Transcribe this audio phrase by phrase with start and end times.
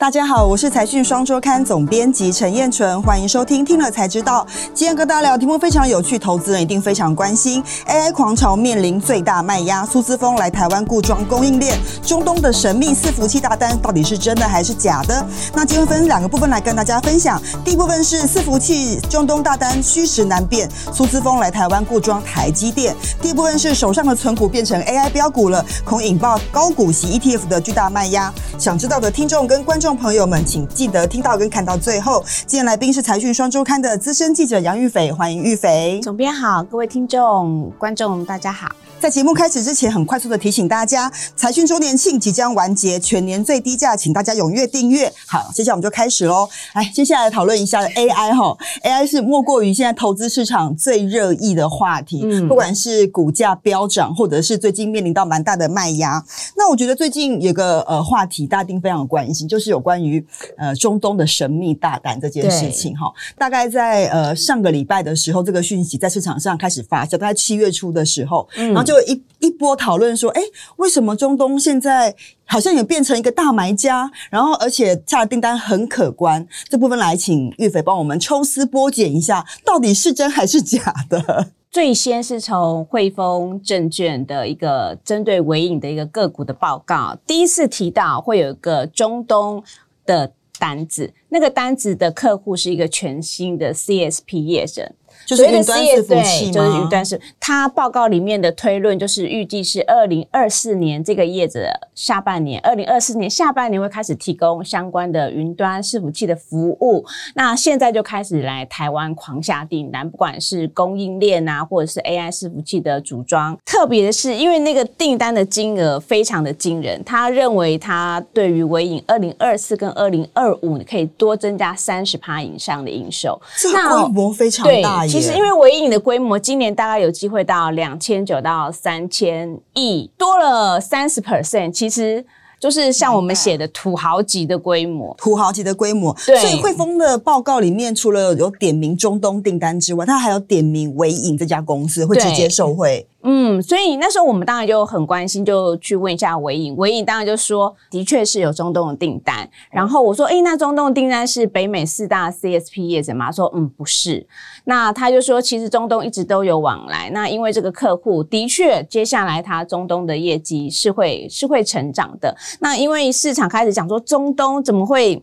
[0.00, 4.46] 大家好，我是财讯双周刊总编辑陈彦纯，欢迎收听听了才知道。
[4.72, 7.62] 今天跟大家聊题目非常有趣，投资人一定非常关心。
[7.86, 15.22] AI 狂潮面临最大卖压，苏姿丰来台湾固装供应链，中东的神秘伺服器大单到底是真的还是假的？
[15.52, 17.38] 那今天分两个部分来跟大家分享。
[17.62, 22.96] 第一部分是伺服器中东大单虚实难辨，苏姿丰来台湾固装台积电。
[23.20, 28.32] 第二部分是手上的存股变成 AI 标股了，恐引爆高股息 ETF 的巨大卖压。
[28.58, 29.89] 想知道的听众跟观众。
[29.96, 32.24] 朋友们，请记得听到跟看到最后。
[32.46, 36.00] 今天来宾是财讯双周刊的资深记者杨玉斐，欢迎玉斐。
[36.02, 38.68] 总编好，各位听众、观众，大家好。
[39.00, 45.10] 在节目开始之前，很快速的提醒大家，财讯周年庆即将完结，全年最低价，请大家踊跃订阅。
[45.26, 46.46] 好，接下来我们就开始喽。
[46.74, 52.20] 来，接下来讨论一下 AI 哈，AI 是莫过于现在投资市场最热议的话题。
[52.24, 56.22] 嗯，不管是股价飙涨，或者是最近面临到蛮大的卖压。
[56.54, 60.22] 那我觉得最近有个呃话题，大家一定非常关心，就是有关于
[60.58, 63.10] 呃中东的神秘大单这件事情哈。
[63.38, 69.00] 大概在呃上个礼拜的时候，这个讯息在市场上开始发酵，大概七月初的时候，嗯，然后就。
[69.06, 70.42] 一一波讨论说，哎，
[70.76, 74.10] 为什么中东现在好像也变成一个大买家？
[74.30, 76.46] 然后，而且下的订单很可观。
[76.68, 81.48] 这部分来请玉斐帮我们抽丝剥茧一下，到底是真还是假的？
[81.72, 89.64] 最先是从汇丰证券的一个针对纬颖的一个个股的报告，第一次提到会有一个中东
[90.04, 94.92] 的单子，那个单子的客户是一个全新的 CSP 业者。
[95.26, 96.52] 就是云端伺服器吗？
[96.52, 107.04] 就是云端是，他报告里面的推论就是预计是二零二四年这个业者下半年，二零二四年下半年会开始提供相关的云端伺服器的服务。
[107.34, 113.56] 那现在就开始来台湾狂下订单，不管是供应链啊，或者是 AI 伺服器的组装。
[113.64, 124.99] 特别的是，因为那个订单的金额非常的惊人，他认为他对于微影二零二四跟二零二五可以多增加三十趴以上的营收，这规模非常大。
[125.06, 131.72] 其实，因为唯影的规模今年大概有机会到两千九到三千亿，多了三十 percent。
[131.72, 132.24] 其实
[132.58, 136.14] 就是像我们写的土豪级的规模，土豪级的规模。
[136.26, 143.06] 对，所以汇丰的报告里面，除了有点名中东订单之外，它还有点名唯影这家公司会直接受惠。
[143.22, 146.74] 嗯，所以那时候我们当然就很关心，就去问一下韦颖。
[146.76, 149.48] 韦颖当然就说，的确是有中东的订单。
[149.70, 153.30] 然后我说，诶，那中东的订单是北美四大 CSP 业者吗？
[153.30, 154.26] 说，嗯，不是。
[154.64, 157.10] 那他就说，其实中东一直都有往来。
[157.10, 162.34] 那因为这个客户的确，接下来他中东的业绩是会是会成长的。
[162.60, 165.22] 那因为市场开始讲说，中东怎么会？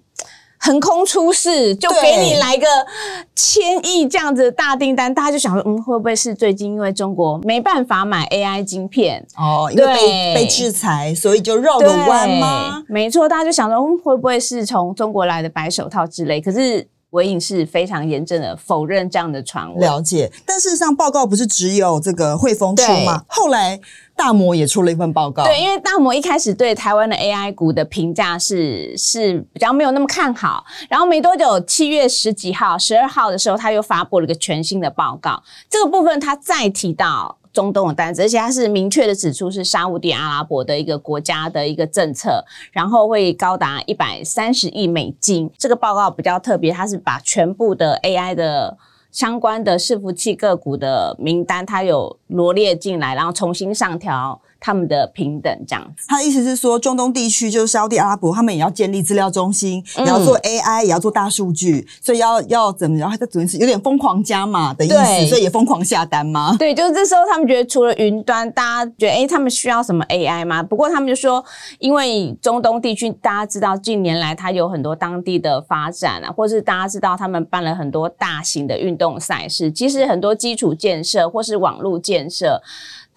[0.67, 2.67] 横空出世，就给你来个
[3.33, 12.83] 千亿这样子的大订单，大家就想说，嗯，会不会是最近因为中国没办法买 AI 晶片哦，因为被被制裁，所以就绕个弯吗？
[12.89, 16.41] 没错，大家就想说，嗯，会不会是从中国来的白手套之类？
[16.41, 19.79] 可是纬颖是非常严正的否认这样的传闻。
[19.79, 23.23] 了解，但事实上报告不是只有这个汇丰出吗？
[23.29, 23.79] 后来。
[24.17, 45.49] 大摩也出了一份报告，对，因为大摩一开始对台湾的 AI 股的评价是是比较没有那么看好，然后没多久，七月十几号、十二号的时候，他又发布了一个全新的报告，这个部分他再提到中东的单子，而且他是明确的指出是沙乌地阿拉伯的一个国家的一个政策，然后会高达一百三十亿美金。
[45.57, 48.77] 这个报告比较特别，它是把全部的 AI 的。
[49.17, 54.39] 相关的伺服器个股的名单，它有罗列进来，然后重新上调。
[54.59, 63.09] 他们的平等这样子，他的意思是说，中东地区就是沙乌地阿拉伯，他们也要建立资料中心，也要做 AI，也要做大数据，所以要要怎么样？
[63.17, 66.55] 他主要是有点疯狂加码的意思，所以也疯狂下单吗？
[66.57, 70.61] 对，就是这时候他们觉得，除了云端，大家觉得，诶，他们需要什么 AI 吗？
[70.61, 71.43] 不过他们就说，
[71.79, 82.61] 因为中东地区大家知道，近年来它有很多当地的发展啊，或是大家知道他们办了很多大型的运动赛事，其实很多基础建设或是网络建设。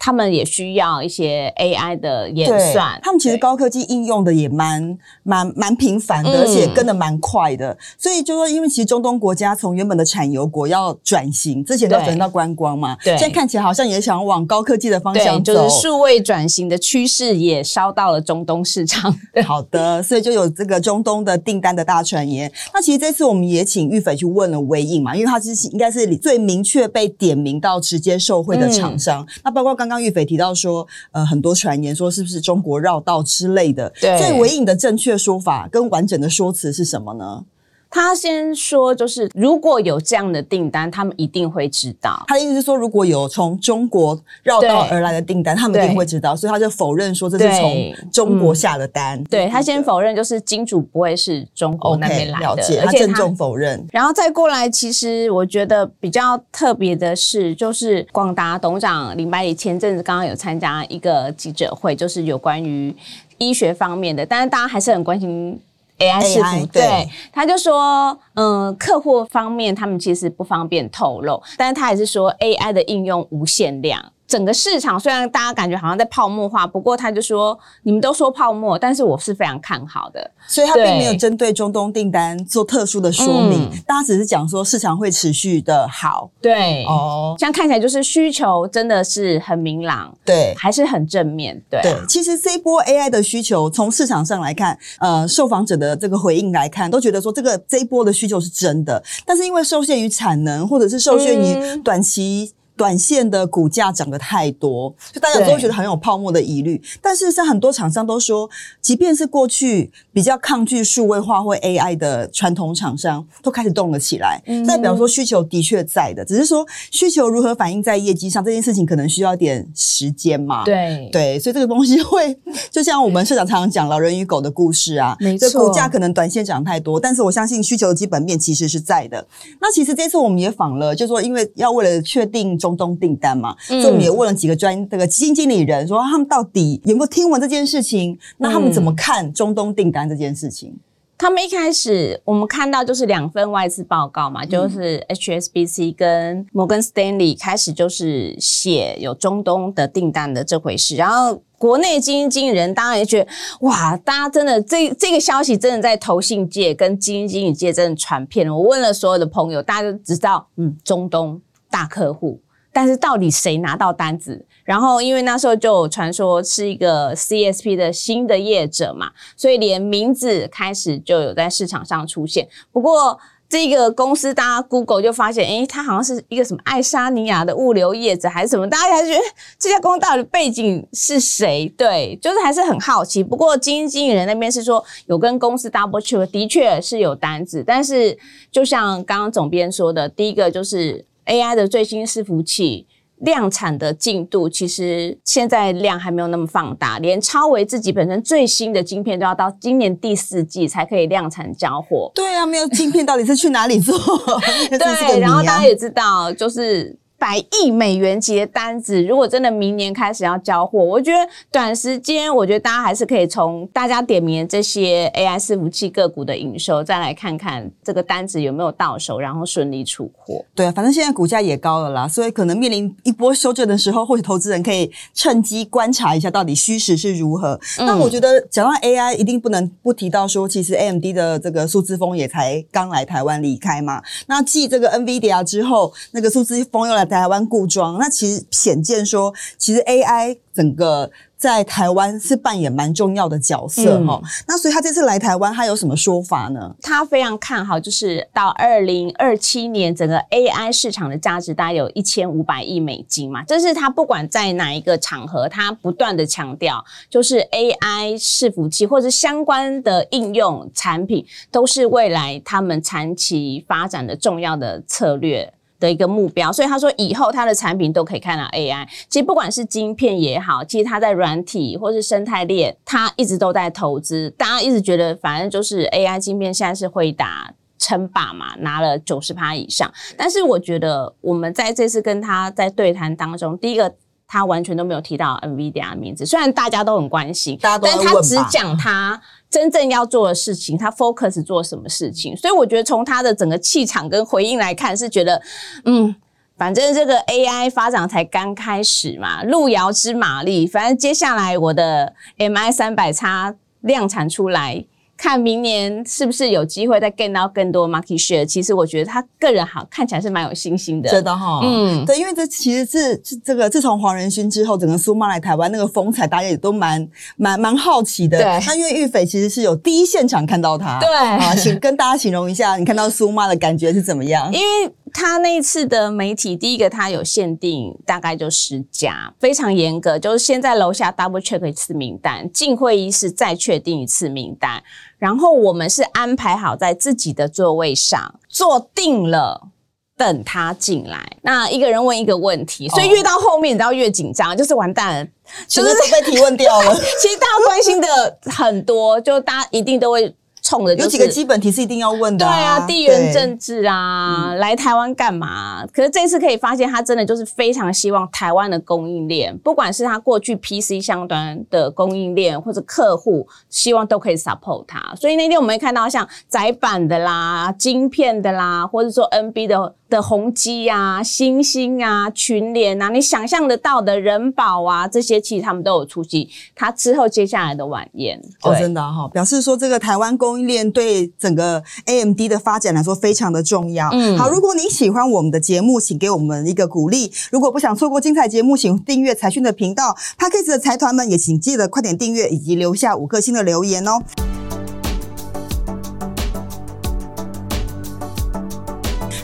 [0.03, 7.77] 他们也需要一些 AI 的演算，他们其实高科技应用的也蛮蛮蛮频繁的，而且跟的蛮快的。
[7.99, 19.15] 所以就说，因为其实中东国家从原本的产油国要转型，之前都转到观光嘛，对，现在看起来好像也想往高科技的方向走，就是数位转型的趋势也烧到了中东市场。
[19.45, 22.51] 好的，所以就有这个中东的订单的大传言。
[22.73, 29.21] 那其实这次我们也请玉斐去问了微影嘛，因为他是应该是最明确被点名到直接受惠的厂商。
[29.21, 29.90] 嗯、那包括刚。
[29.91, 33.91] 刚玉斐提到说，呃，很多传言说是不是中国绕道之类的？
[33.99, 37.43] 对，所以纬颖的正确说法跟完整的说辞是什么呢？
[37.91, 42.23] 他先说，就是如果有这样的订单，他们一定会知道。
[42.27, 46.33] 他的意思是说，如果有从中国绕道而来的订单，他们一定会知道。
[46.33, 49.21] 所以他就否认说这是从中国下的单。
[49.25, 53.85] 对，嗯、对他先否认，就是金主不会是中国那边来的，了解，而且他郑重否认。
[53.91, 62.95] 然后再过来，其实我觉得比较特别的是，就是广达董事长林百里前阵子刚刚有参加一个记者会，就是有关于
[63.37, 65.59] 医学方面的，但是大家还是很关心。
[66.01, 74.11] AI 伺服，对，他就说，嗯，客户方面他们其实不方便透露，但是他还是说 AI 的应用无限量。
[74.31, 80.31] 整个市场虽然大家感觉好像在泡沫化，不过他就说你们都说泡沫，但是我是非常看好的。
[80.47, 86.31] 所以他并没有针对中东订单做特殊的说明，嗯、大家只是讲说市场会持续的好。
[86.41, 91.61] 对，哦，这样看起来就是需求真的是很明朗，对，还是很正面。
[91.69, 102.53] 对、啊，对，其实这一波 AI 的需求从市场上来看，呃，受访者的这个回应来看，都觉得说这个这一波的需求是真的，但是因为受限于产能，或者是受限于短期。
[102.81, 106.81] 短线的股价涨得太多，就大家都会觉得很有泡沫的疑虑。
[106.99, 108.49] 但事实上，很多厂商都说，
[108.81, 120.63] 即便是过去比较抗拒数位化或 AI 的传统厂商，都开始动了起来，嗯代表说需求的确在的，只是说需求如何反映在业绩上，这件事情可能需要点时间嘛。
[120.65, 122.35] 对对，所以这个东西会
[122.71, 129.23] 就像我们社长常常讲“老人与狗”的故事啊，没错，股价可能短线涨太多，但是我相信需求的基本面其实是在的。
[129.59, 132.70] 那其实这次我们也访了，就是说因为要为了确定中。
[132.71, 138.17] 中东订单嘛，所以我们也问了几个专这个基金经理人，说他们到底有没有听闻这件事情？
[138.37, 140.73] 那他们怎么看中东订单这件事情？
[141.17, 153.29] 他们一开始我们看到就是两份外资报告嘛，就是 HSBC 跟摩根斯丹利开始就是写有中东的订单的这回事，然后国内基金经理人当然也觉得
[153.59, 158.55] 哇，大家真的这这个消息真的在投信界跟基金经理界真的传遍了。
[158.55, 161.39] 我问了所有的朋友，大家都知道，嗯，中东
[161.69, 162.41] 大客户。
[162.73, 164.45] 但是到底谁拿到单子？
[164.63, 172.47] 然后因为那时候就传说是一个 CSP 的新的业者嘛，所以连名字开始就有在市场上出现。
[172.71, 173.19] 不过
[173.49, 178.65] 这个公司大家 Google 就发现，诶，它好像是一个什么爱沙尼亚的物流业者还是什么？
[178.69, 179.23] 大家还是觉得
[179.59, 181.67] 这家公司到底背景是谁？
[181.75, 183.21] 对，就是还是很好奇。
[183.21, 187.61] 不过经经理人那边是说有跟公司 double check，的确是有单子。
[187.67, 188.17] 但是
[188.49, 191.03] 就像刚刚总编说的，第一个就是。
[191.25, 192.87] AI 的最新伺服器
[193.17, 202.11] 量产的进度，其实现在量还没有那么放大，连超维自己本身最新的晶片都要到今年第四季才可以量产交货。
[202.15, 203.97] 对啊，没有晶片到底是去哪里做？
[204.69, 206.97] 对，然后大家也知道，就是。
[207.21, 211.19] 百亿美元级的单子，如果真的明年开始要交货，我觉得
[211.51, 220.43] 短时间，我觉得大家还是可以从大家点名的这些 AI 伺服器个股的营收，再来看看这个单子有没有到手，然后顺利出货。
[220.55, 227.53] 对啊，反正现在股价也高了啦，所以可能面临一波修正的时候，或许投资人可以趁机观察一下到底虚实是如何。
[227.77, 234.01] 嗯、那我觉得讲到 AI，一定不能不提到说，其实 AMD 的这个数字风也才刚来台湾离开嘛。
[234.25, 237.07] 那继这个 NVIDIA 之后，那个数字风又来。
[237.17, 244.29] 台湾固装，那其实显见说，其实 AI 整个在台湾是扮演蛮重要的角色哈、嗯。
[244.47, 246.75] 那所以他这次来台湾，他有什么说法呢？
[246.81, 253.43] 他非常看好，就是到二零二七年，整个 AI 市场的价值大概有一千五百亿美金嘛。
[253.43, 265.51] 这是他不管在哪一个场合，他不断的强调，就是 AI 伺服器或者相关的应用产品，都是未来他们长期发展的重要的策略。
[265.81, 268.87] 的一个目标，所以他说以后他的产品都可以看到 AI。
[269.09, 274.29] 其实不管是晶片也好，其实他在软体或是生态链，他一直都在投资。
[274.37, 279.91] 大家一直觉得，反正就是 AI 晶片现在是会打称霸嘛，拿了九十趴以上。
[280.15, 283.91] 但是我觉得我们在这次跟他在对谈当中，第一个
[284.31, 289.21] 他完全都没有提到 NVIDIA 的名字，虽然大家都很关心，但他只讲他。
[289.49, 292.33] 真正要做的事情，他 focus 做什么事情？
[292.37, 295.41] 所以我觉得从他的整个气场跟回应来看，是觉得，
[295.83, 296.15] 嗯，
[296.57, 304.85] 反正这个 AI 发展才刚开始嘛，路遥知马力，反正接下来我的 MI 三百叉量产出来。
[305.21, 308.43] 看明年是不是有机会再 get 到更多 market share？
[308.43, 311.59] 其实我觉得他个人好看起来是蛮有信心的，真的哈。
[311.63, 318.39] 嗯，对，因为这其实是这个自从黄仁勋之后，整个苏妈来台湾那个风采，大家也都蛮蛮蛮好奇的。
[318.39, 324.51] 对，那因为玉斐其实是有第一现场看到他，对啊，请跟大家形容一下，你看到苏妈的感觉是怎么样？
[324.51, 334.81] 因为他那一次的媒体，第一个他有限定，大概就十家，非常严格，就是先在楼下 double check 一次名单，进会议室再确定一次名单，
[335.17, 339.69] 然后我们是安排好在自己的座位上坐定了。
[340.17, 345.27] 等他进来，那一个人问一个问题，所以越到后面，你知道越紧张，就是完蛋了，
[345.67, 346.95] 就是都被提问掉了。
[347.19, 350.31] 其实大家关心的很多，就大家一定都会。
[350.71, 355.85] 冲的、就是、有几个基本题是一定要问的、啊，对啊，地缘政治啊，来台湾干嘛？
[355.93, 365.13] 可是这次可以发现，他真的就是非常希望台湾的供应链，不管是他过去 PC 相端的供应链或者客户，希望都可以 support 他。
[365.15, 378.39] 所以那天我们会看到像窄板的啦、晶片的啦，或者说 NB 的的宏基啊、星星啊、群联啊，你想象得到的人保啊，这些其实他们都有出席他之后接下来的晚宴。
[378.61, 384.09] 哦，真的哈、哦，表示说这个台湾供应链对整个 AMD 的发展来说非常的重要。
[384.11, 387.31] 嗯，好，如果你喜欢我们的节目，请给我们一个鼓励。
[387.49, 390.13] 如果不想错过精彩节目，请订阅财讯的频道。
[390.37, 394.21] Podcast 的财团们也请记得快点订阅以及留下五颗星的留言哦。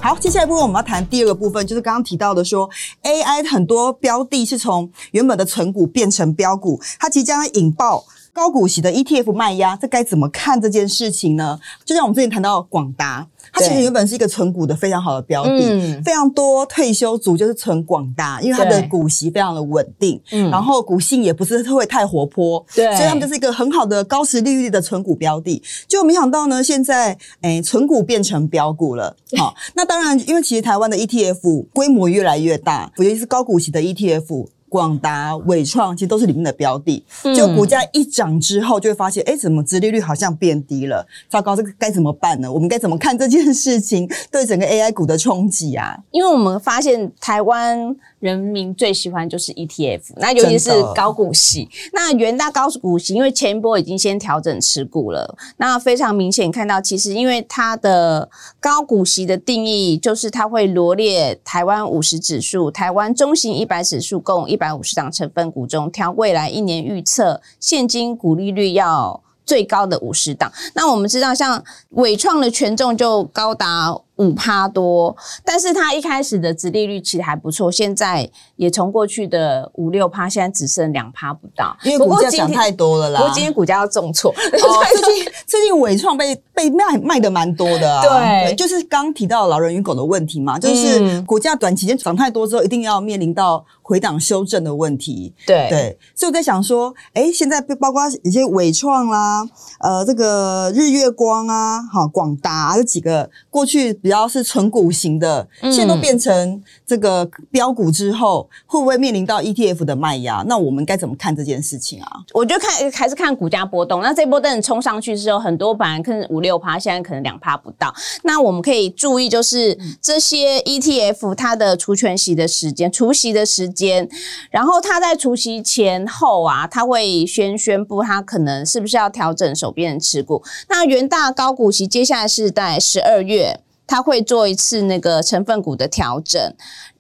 [0.08, 2.70] 好，接下来部分我们要谈第二个部分，就是刚刚提到的说
[3.04, 8.06] ，AI 很多标的是从原本的存股变成标股，它即将引爆。
[8.32, 11.60] 高股息的 ETF 卖压，这该怎么看这件事情呢？
[11.84, 25.62] 就像我们之前谈到广达，它其实原本是一个存股的非常好的标的，嗯、非常多退休族就是存广达，因为它的股息非常的稳定，嗯，然后股性也不是会太活泼，对，所以他们就是一个很好的高殖利率的存股标的。
[25.88, 29.16] 就没想到呢，现在诶，存股变成标股了。
[29.38, 34.48] 好，那当然，因为其实台湾的 ETF 规模越来越大，尤其是高股息的 ETF。
[34.70, 37.04] 广达、伟创其实都是里面的标的，
[37.36, 41.06] 就股价一涨之后，就会发现，哎、嗯，怎么殖利率好像变低了？
[41.30, 42.52] 糟糕，这个该怎么办呢？
[42.52, 45.98] 我们该怎么看这件事情对整个 AI 股的冲击啊？
[46.12, 47.96] 因为我们发现台湾。
[48.20, 51.70] 人民最喜欢就是 ETF，那尤其是高股息。
[51.94, 58.28] 那元大高股息，因为前一波已经先调整持股了，那非常明显看到，其实因为它的
[58.60, 70.52] 高股息的定义，就是它会罗列台湾五十指数、台湾中型一百指数共一百五十档成分股中，挑未来一年预测现金股利率要最高的五十档。
[70.74, 73.96] 那我们知道，像伟创的权重就高达。
[74.18, 81.76] 五趴多，但是它一开始的殖利率其实还不错，现在也从过去的五六趴，现在只剩两趴不到。
[81.84, 83.20] 因为股价涨太多了啦。
[83.20, 88.02] 不过今天股价要重挫，哦、最近 最近伟创被被卖卖的蛮多的啊。
[88.02, 95.34] 对就是刚提到老人与狗的问题嘛，就是股价短期间涨太多之后，一定要面临到回档修正的问题。
[95.46, 99.48] 对对，所以我在想说，哎，现在包括一些伟创啦，
[99.79, 103.88] 呃，这个日月光啊，哈广达、啊、这几个过去。
[103.94, 110.44] 比较是纯股型的，现在都变成这个标股之后，会不会面临到 ETF 的卖压？
[110.48, 112.10] 那我们该怎么看这件事情啊？
[112.34, 114.01] 我觉得看还是看股价波动。
[114.01, 117.94] 那这波等冲上去之后，很多本来可能五六趴，现在可能两趴不到。
[118.24, 124.10] 那我们可以注意，就是这些 ETF 它的除权息的时间、除息的时间，
[124.50, 130.44] 然后他在除夕前后啊，他会先宣布他可能是不是要调整手边的持股。
[130.70, 133.60] 那元大高股息接下来是在十二月。
[133.90, 136.54] 他会做一次那个成分股的调整。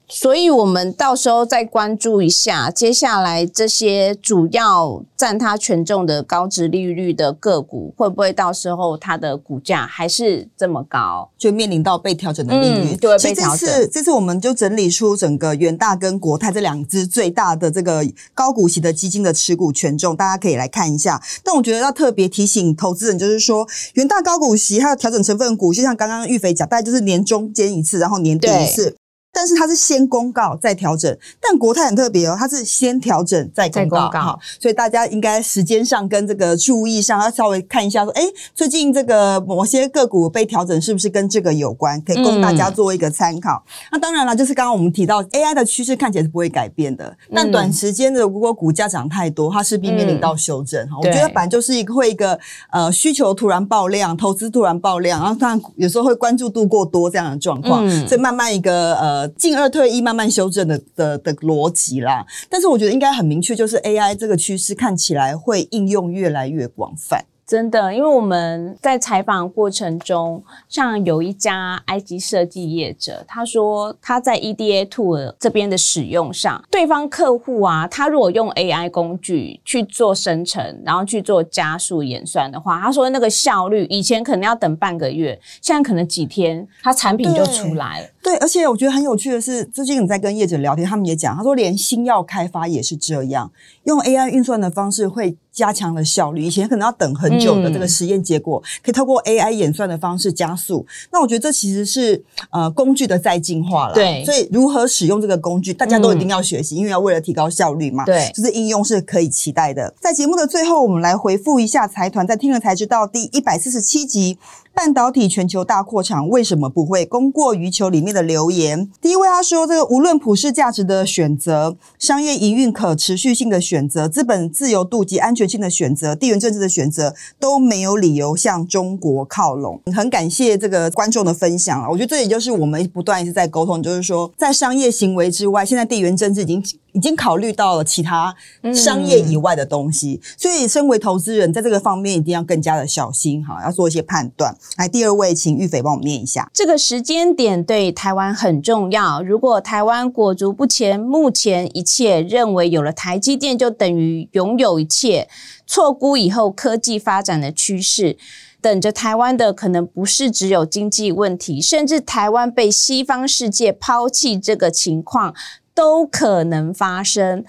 [0.09, 12.93] 所以，我们到时候再关注一下，接下来这些主要占它权重的高值利率的个股，会不会到时候它的股价还是这么高，就面临到被调整的利率？
[12.93, 21.21] 嗯、对，所以这次这次我们就整理出整个元大跟国泰这两支最大的这个高股息的基金的持股权重，大家可以来看一下。
[21.43, 28.95] 但我觉得要特别提醒投资人，就是说元大高股息它的调整成分股，就像刚刚玉肥讲，大概就是年中间一次，然后年底一次。
[29.31, 38.23] 但是它是先公告再调整，但国泰很特别哦，它是先调整再公告，好，所以大家应该时间上跟这个注意上要稍微看一下，说，哎，
[38.55, 43.63] 最近这个某些个股被调整是不是跟这个有关，可以供大家做一个参考。
[43.67, 50.95] 嗯、那当然了，就是刚刚我们提到 AI 的趋势看起来是不会改变的，但短时间的如果股价涨太多，它势必面临到修正哈。
[50.95, 52.39] 嗯、我觉得反正就是一个会一个
[52.71, 59.16] 呃需求突然爆量，投资突然爆量，然后当然有时候会关注度过多这样的状况，嗯、所以慢慢一个呃。
[59.37, 62.25] 进二退一，慢慢修正的的的逻辑啦。
[62.49, 67.23] 但是我觉得应该很明确，就是 AI 这个趋势看起来会应用越来越广泛。
[67.47, 88.07] 真的，因为我们在采访过程中，像有一家 IC 设计业者，他说他在 EDA Tool 这边的使用上，对方客户啊，他如果用 AI 工具去做生成，然后去做加速演算的话，他说那个效率以前可能要等半个月，现在可能几天，他产品就出来了。
[88.27, 93.49] 对，而且我觉得很有趣的是，最近你在跟业者聊天，他们也讲，他说连新药开发也是这样，
[93.85, 96.43] 用 AI 运算的方式会加强了效率。
[96.43, 100.85] 以前可能要等很久的这个实验结果，嗯、可以透过 AI 演算的方式加速。
[101.09, 103.93] 那我觉得这其实是呃工具的再进化了。
[103.93, 108.03] 对，所以如何使用这个工具，大家都一定要学习，嗯、因为要为了提高效率嘛。
[108.03, 109.93] 对，就是应用是可以期待的。
[110.01, 114.37] 在节目的最后，我们来回复一下财团在听了才知道第一百四十七集。
[114.77, 117.89] 半导体全球大扩厂为什么不会供过于求？
[117.89, 131.89] 里面的留言，第一位他说：“这个无论普世价值的选择、商业营运可持续性的选择、资本自由度及安全性的选择、地缘政治的选择，都没有理由向中国靠拢。”很感谢这个观众的分享啊！
[131.89, 136.63] 我觉得这也就是我们不断一直在沟通，就是说在商业行为之外，现在地缘政治已经。
[136.93, 138.33] 已经考虑到了其他
[138.73, 144.57] 商业以外的东西，嗯、所以身为投资人，在这个方面一定要更加的小心哈，要做一些判断。
[144.75, 146.49] 来，第二位，请玉斐帮我们念一下。
[146.53, 149.23] 这个时间点对台湾很重要。
[149.23, 155.27] 如果台湾裹足不前，目前一切认为有了台积电就等于拥有一切，
[155.65, 158.17] 错估以后科技发展的趋势，
[158.61, 165.33] 等着台湾的可能不是只有经济问题，甚至台湾被西方世界抛弃这个情况。
[165.77, 167.45] 都可能发生。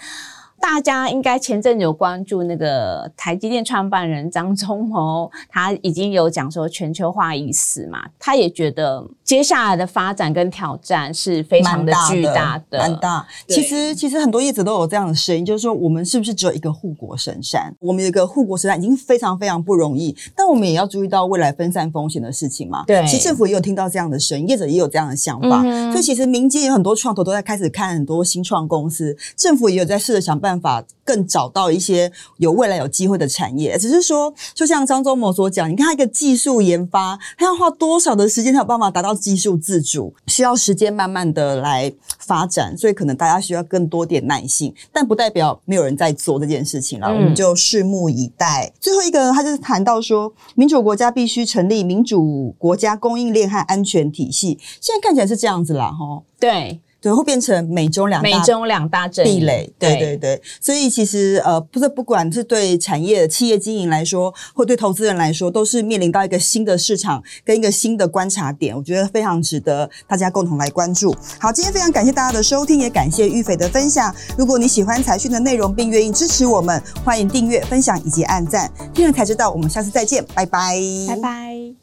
[0.61, 13.27] 大家应该前阵子有关注那个台积电创办人张忠谋，他已经有讲说全球化已死嘛，他也觉得接下来的发展跟挑战是非常的巨大的，蛮大。
[13.47, 17.73] 其实其实很多业者都有这样的声音，就是说我们是不是只有一个护国神山？
[17.81, 22.85] 我们有一个护国神山已经非常非常不容易，但我们也要注意到未来分散风险的事情嘛。
[22.87, 30.48] 对，其实政府也有听到这样的声音，业者也有这样的想法，嗯、所以其实民间有很多创投都在开始看很多新创公司，政府也有在试着想办法。
[30.49, 40.15] 办法更找到一些有未来有机会的产业，只是说，就像张忠谋所讲，你看他一个技术研发，他要花多少的时间才有办法达到技术自主？
[40.27, 48.73] 需要时间慢慢的来发展，所以可能大家需要更多点耐心，但不代表没有人在做这件事情了，嗯、我们就拭目以待。
[48.81, 56.81] 最后一个，他就是谈到说，民主国家必须成立民主国家供应链和安全体系，现在看起来是这样子啦，哈，对。
[57.01, 59.73] 对，会变成美中两大美中两大壁垒。
[59.79, 71.15] 对对对，所以其实呃，不是不管是对产业企业经营来说，或对投资人来说，都是面临到一个新的市场跟一个新的观察点，我觉得非常值得大家共同来关注。
[71.41, 74.15] 好，今天非常感谢大家的收听，也感谢玉斐的分享。
[74.37, 78.71] 如果你喜欢财讯的内容，并愿意支持我们，欢迎订阅、分享以及按赞。
[78.93, 81.79] 听了才知道，我们下次再见，拜拜，拜拜。